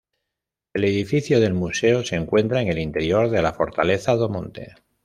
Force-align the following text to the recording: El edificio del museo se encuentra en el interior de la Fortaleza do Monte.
El 0.73 0.85
edificio 0.85 1.39
del 1.39 1.53
museo 1.53 2.03
se 2.03 2.15
encuentra 2.15 2.59
en 2.63 2.69
el 2.69 2.79
interior 2.79 3.29
de 3.29 3.43
la 3.43 3.53
Fortaleza 3.53 4.15
do 4.15 4.29
Monte. 4.29 4.73